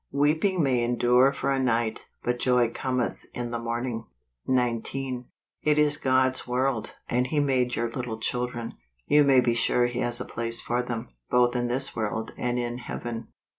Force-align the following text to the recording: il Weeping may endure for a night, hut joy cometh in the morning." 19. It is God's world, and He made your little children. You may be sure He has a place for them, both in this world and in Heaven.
il 0.11 0.19
Weeping 0.19 0.63
may 0.63 0.83
endure 0.83 1.31
for 1.31 1.51
a 1.51 1.59
night, 1.59 2.05
hut 2.25 2.39
joy 2.39 2.71
cometh 2.73 3.19
in 3.35 3.51
the 3.51 3.59
morning." 3.59 4.07
19. 4.47 5.25
It 5.61 5.77
is 5.77 5.97
God's 5.97 6.47
world, 6.47 6.95
and 7.07 7.27
He 7.27 7.39
made 7.39 7.75
your 7.75 7.87
little 7.87 8.19
children. 8.19 8.73
You 9.05 9.23
may 9.23 9.41
be 9.41 9.53
sure 9.53 9.85
He 9.85 9.99
has 9.99 10.19
a 10.19 10.25
place 10.25 10.59
for 10.59 10.81
them, 10.81 11.09
both 11.29 11.55
in 11.55 11.67
this 11.67 11.95
world 11.95 12.31
and 12.35 12.57
in 12.57 12.79
Heaven. 12.79 13.27